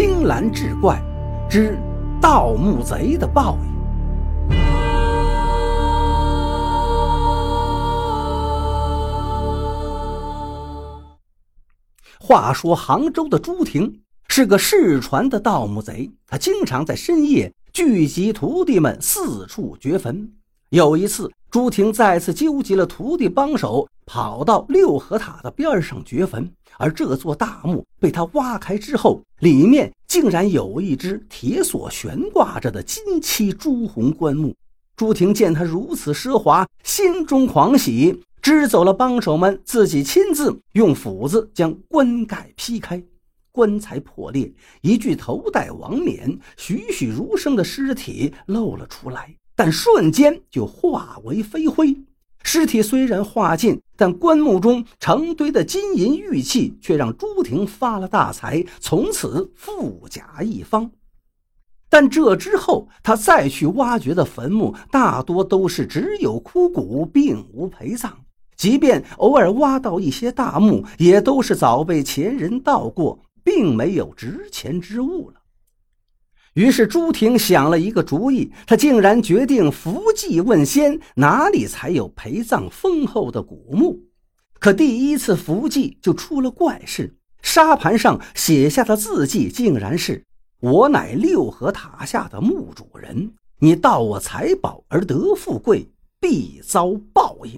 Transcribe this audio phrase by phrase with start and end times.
[0.00, 1.02] 青蓝志怪
[1.50, 1.76] 之
[2.20, 3.68] 盗墓贼的报应。
[12.20, 20.30] 话说杭州的朱婷是个世传的盗墓贼，他经常在深夜聚集徒弟们四处掘坟。
[20.68, 26.50] 有一次，朱婷再次纠集了徒弟帮手，跑到六合塔的边上掘坟。
[26.78, 34.54] 而这座大墓被他挖开之后，里面竟然有一只铁锁悬挂着的金漆朱红棺木。
[34.96, 43.02] 朱婷见他如此奢华，心中狂喜，支走了帮手们，自己亲自用斧子将棺盖劈开，
[43.52, 51.94] 棺材破裂，一具头戴王冕、栩栩如生的尸体露了出来，但瞬间就化为飞灰。
[52.50, 60.90] 尸体虽然化尽，但棺木中成堆的金银玉器却让朱婷发了大财，从此富甲一方。
[61.90, 68.16] 但这之后，他再去挖掘的坟墓大多都是只有枯骨，并无陪葬。
[68.56, 75.37] 即便偶尔挖到一些大墓，也都是早被前人盗过，并没有值钱之物了。
[76.58, 83.96] 于是朱婷想了一个主意，他竟然决定伏祭问仙，哪里才有陪葬丰厚的古墓？
[84.58, 90.20] 可第一次伏祭就出了怪事，沙盘上写下的字迹竟然是
[90.58, 97.56] “我乃六合塔下的墓主人，你盗我财宝而得富贵，必遭报应。”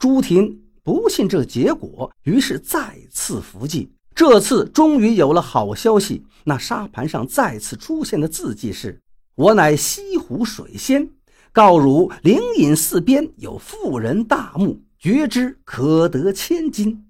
[0.00, 3.92] 朱婷不信这结果，于是再次伏祭。
[4.20, 9.00] 这次终于有了好消息，那沙盘上再次出现的字迹是
[9.34, 11.08] ：“我乃西湖水仙，
[11.52, 17.06] 告汝灵隐寺边有富人大墓，掘之可得千金。”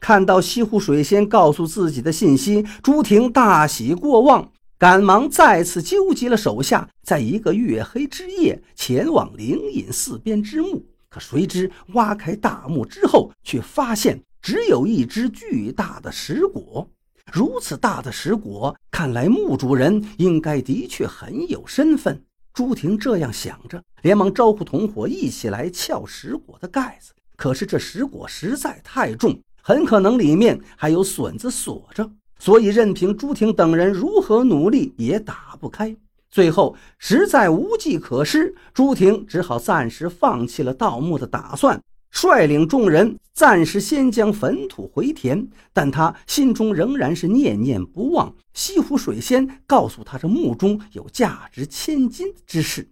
[0.00, 10.86] 看到西湖水仙告诉自己的信息，朱婷大喜过望，赶忙再次纠集了手下，在一个月黑之夜前往灵隐寺边之墓。
[11.10, 14.18] 可谁知挖开大墓之后，却发现。
[14.44, 16.86] 只有一只巨大的石果，
[17.32, 22.22] 如此大的石果，看来墓主人应该的确很有身份。
[22.52, 27.14] 朱婷这样想着，连忙招呼同伙一起来撬石果的盖子。
[27.36, 35.96] 可是这石果实在太重，很可能里面还有笋子锁着，所以任凭朱婷等人如何努力也打不开。
[36.30, 41.80] 最后实在无计可施，朱婷只好暂时放弃了盗墓的打算。
[42.14, 52.88] 率领众人暂时先将坟土回填，但他心中仍然是念念不忘西湖水仙告诉他这墓中有价值千金之事。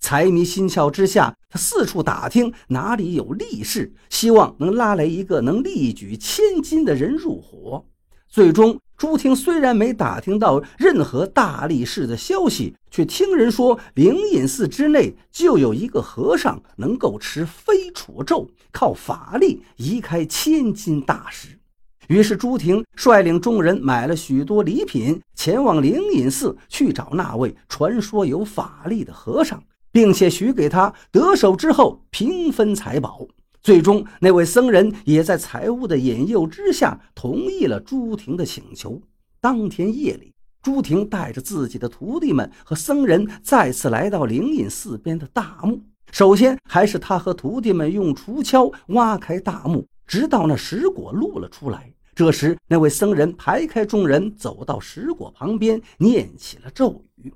[0.00, 7.84] 财迷心窍之下，他四处打听哪里有力士，希望能拉来一个能力举千金的人入伙。
[8.26, 8.80] 最终。
[9.02, 21.58] 朱婷虽然没打听到任何大力士的消息，却听人说灵隐寺之内就有一个和尚能够持飞杵咒，靠法力移开千斤大石。
[22.06, 29.60] 于是朱婷率领众人买了许多礼品，前往灵隐寺去找那位传说有法力的和尚，
[29.90, 33.26] 并且许给他得手之后平分财宝。
[33.62, 39.00] 最终，那位僧人也在财物的引诱之下同意了朱婷的请求。
[39.40, 45.80] 当天夜里，朱婷带着自己的徒弟们和僧人再次来到灵隐寺边的大墓。
[46.10, 51.94] 首先，还是他和徒弟们用锄锹挖开大墓，直到那石果露了出来。
[52.16, 57.32] 这时，那位僧人排开众人，走到石果旁边，念起了咒语：“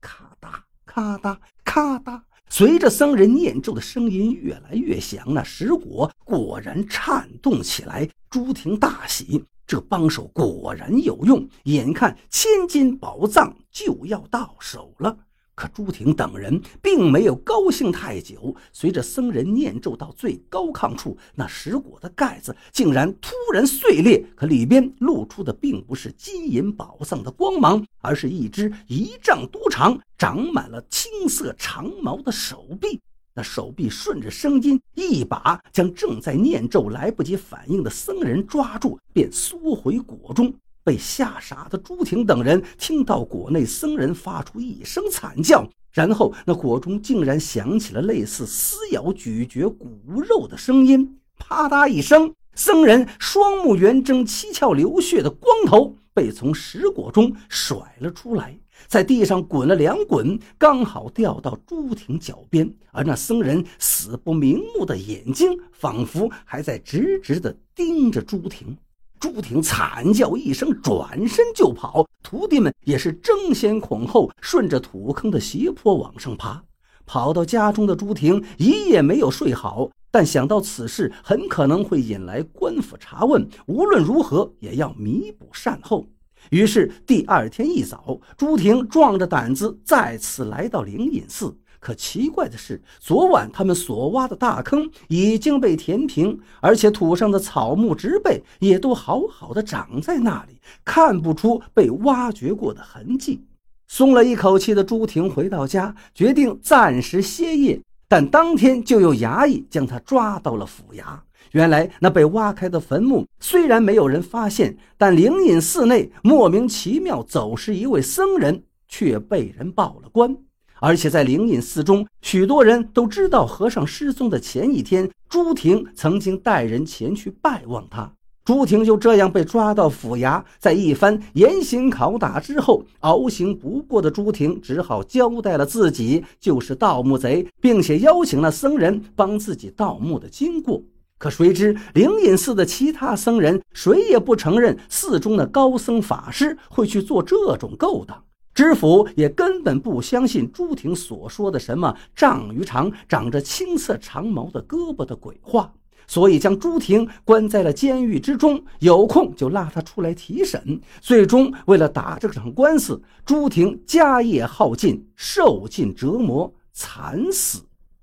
[0.00, 8.08] 咔哒咔哒咔哒。”随着僧人念咒的声音越来越响，那石果果然颤动起来。
[8.30, 15.18] 朱婷大喜，这帮手果然有用，眼看千金宝藏就要到手了。
[15.56, 18.54] 可朱婷等人并没有高兴太久。
[18.72, 33.00] 随着僧人念咒到最高亢处，那石果的盖子竟然突然碎裂，可里边露出的并不是金银宝藏的光芒，而是一只一丈多长、长满了青色长毛的手臂。
[33.32, 40.54] 那手臂顺着声音，一把将正在念咒、来不及反应的僧人抓住，便缩回果中。
[40.86, 51.18] 被吓傻的朱婷等人听到果内僧人发出一声惨叫，然后那果中竟然响起了类似撕咬、咀嚼骨肉的声音。
[51.36, 58.56] 啪嗒一声，僧人双目圆睁、七窍流血的光头被从石果中甩了出来，
[58.86, 62.72] 在地上滚了两滚，刚好掉到朱婷脚边。
[62.92, 68.78] 而那僧人死不瞑目的眼睛，仿佛还在直直地盯着朱婷。
[69.18, 76.62] 朱婷惨叫一声，转身就跑，徒弟们也是争先恐后，顺着土坑的斜坡往上爬。
[77.06, 86.06] 跑到家中的朱婷一夜没有睡好，但想到此事很可能会引来官府查问，无论如何也要弥补善后。
[86.50, 91.56] 于是第二天一早，朱婷壮着胆子再次来到灵隐寺。
[91.86, 103.40] 可奇怪的是，昨晚他们所挖的大坑已经被填平，而且土上的草木植被也都好好的长在那里，看不出被挖掘过的痕迹。
[103.86, 111.04] 松了一口气的朱婷回到家，决定暂时歇业，但当天就有衙役将他抓到了府衙。
[111.52, 120.36] 原来那被挖开的坟墓虽然没有人发现，但灵隐寺内莫名其妙走失一位僧人，却被人报了官。
[120.80, 128.12] 而且在灵隐寺中，许多人都知道和尚失踪的前一天，朱婷曾经带人前去拜望他。
[128.44, 140.80] 朱婷就这样被抓到府衙，在一番严刑拷打之后，熬刑不过的朱婷只好交代了自己就是盗墓贼，并且邀请了僧人帮自己盗墓的经过。
[141.18, 148.22] 可谁知灵隐寺的其他僧人谁也不承认寺中的高僧法师会去做这种勾当。
[148.56, 155.74] 知府也根本不相信朱婷所说的什么丈余长、长着青色长毛的胳膊的鬼话，
[156.06, 158.64] 所以将朱婷关在了监狱之中。
[158.78, 160.80] 有空就拉她出来提审。
[161.02, 167.62] 最终，为了打这场官司，朱婷家业耗尽，受尽折磨，惨死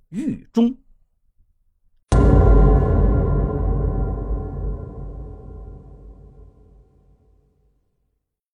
[0.10, 0.76] 狱中。